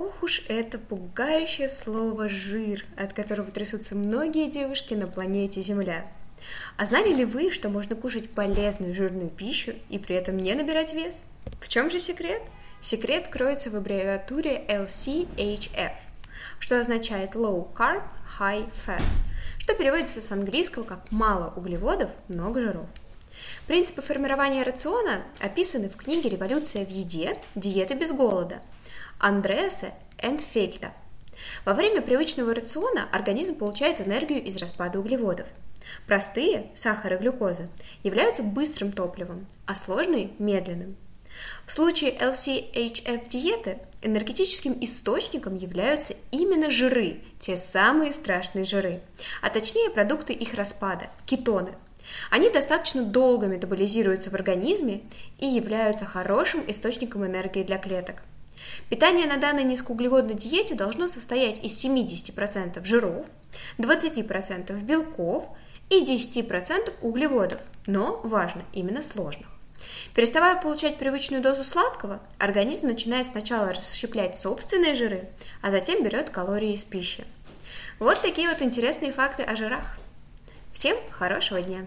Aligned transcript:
Ох 0.00 0.22
уж 0.22 0.40
это 0.48 0.78
пугающее 0.78 1.68
слово 1.68 2.30
«жир», 2.30 2.86
от 2.96 3.12
которого 3.12 3.50
трясутся 3.50 3.94
многие 3.94 4.50
девушки 4.50 4.94
на 4.94 5.06
планете 5.06 5.60
Земля. 5.60 6.06
А 6.78 6.86
знали 6.86 7.12
ли 7.12 7.26
вы, 7.26 7.50
что 7.50 7.68
можно 7.68 7.94
кушать 7.94 8.30
полезную 8.30 8.94
жирную 8.94 9.28
пищу 9.28 9.74
и 9.90 9.98
при 9.98 10.16
этом 10.16 10.38
не 10.38 10.54
набирать 10.54 10.94
вес? 10.94 11.22
В 11.60 11.68
чем 11.68 11.90
же 11.90 12.00
секрет? 12.00 12.40
Секрет 12.80 13.28
кроется 13.28 13.68
в 13.68 13.76
аббревиатуре 13.76 14.64
LCHF, 14.68 15.92
что 16.60 16.80
означает 16.80 17.34
Low 17.34 17.70
Carb, 17.74 18.02
High 18.38 18.72
Fat, 18.72 19.02
что 19.58 19.74
переводится 19.74 20.22
с 20.22 20.32
английского 20.32 20.84
как 20.84 21.12
«мало 21.12 21.52
углеводов, 21.54 22.08
много 22.28 22.62
жиров». 22.62 22.88
Принципы 23.66 24.02
формирования 24.02 24.62
рациона 24.62 25.22
описаны 25.38 25.88
в 25.88 25.96
книге 25.96 26.30
«Революция 26.30 26.84
в 26.84 26.90
еде. 26.90 27.38
Диета 27.54 27.94
без 27.94 28.12
голода», 28.12 28.60
Андреаса 29.18 29.92
Энфельта. 30.18 30.92
Во 31.64 31.74
время 31.74 32.02
привычного 32.02 32.54
рациона 32.54 33.08
организм 33.12 33.54
получает 33.54 34.00
энергию 34.00 34.42
из 34.42 34.56
распада 34.56 34.98
углеводов. 34.98 35.46
Простые, 36.06 36.70
сахар 36.74 37.14
и 37.14 37.16
глюкоза, 37.18 37.68
являются 38.02 38.42
быстрым 38.42 38.92
топливом, 38.92 39.46
а 39.66 39.74
сложные– 39.74 40.30
медленным. 40.38 40.96
В 41.64 41.72
случае 41.72 42.12
LCHF 42.12 43.28
диеты 43.28 43.78
энергетическим 44.02 44.76
источником 44.80 45.56
являются 45.56 46.14
именно 46.30 46.70
жиры, 46.70 47.22
те 47.38 47.56
самые 47.56 48.12
страшные 48.12 48.64
жиры, 48.64 49.00
а 49.40 49.50
точнее 49.50 49.90
продукты 49.90 50.32
их 50.32 50.54
распада– 50.54 51.08
кетоны. 51.26 51.74
Они 52.30 52.50
достаточно 52.50 53.02
долго 53.02 53.46
метаболизируются 53.46 54.30
в 54.30 54.34
организме 54.34 55.02
и 55.38 55.46
являются 55.46 56.04
хорошим 56.04 56.62
источником 56.66 57.26
энергии 57.26 57.62
для 57.62 57.78
клеток. 57.78 58.22
Питание 58.88 59.26
на 59.26 59.36
данной 59.36 59.64
низкоуглеводной 59.64 60.34
диете 60.34 60.74
должно 60.74 61.08
состоять 61.08 61.62
из 61.64 61.84
70% 61.84 62.84
жиров, 62.84 63.26
20% 63.78 64.82
белков 64.82 65.48
и 65.88 66.04
10% 66.04 66.92
углеводов, 67.00 67.60
но 67.86 68.20
важно, 68.22 68.64
именно 68.72 69.02
сложных. 69.02 69.48
Переставая 70.14 70.60
получать 70.60 70.98
привычную 70.98 71.42
дозу 71.42 71.64
сладкого, 71.64 72.20
организм 72.38 72.88
начинает 72.88 73.28
сначала 73.28 73.72
расщеплять 73.72 74.38
собственные 74.38 74.94
жиры, 74.94 75.28
а 75.62 75.70
затем 75.70 76.04
берет 76.04 76.30
калории 76.30 76.74
из 76.74 76.84
пищи. 76.84 77.24
Вот 77.98 78.20
такие 78.20 78.48
вот 78.48 78.62
интересные 78.62 79.12
факты 79.12 79.42
о 79.42 79.56
жирах. 79.56 79.96
Всем 80.72 80.96
хорошего 81.10 81.60
дня! 81.62 81.86